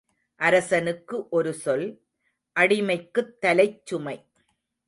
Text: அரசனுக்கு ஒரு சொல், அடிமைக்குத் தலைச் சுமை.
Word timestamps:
அரசனுக்கு 0.35 1.29
ஒரு 1.29 1.53
சொல், 1.53 1.85
அடிமைக்குத் 2.55 3.37
தலைச் 3.39 3.85
சுமை. 3.85 4.17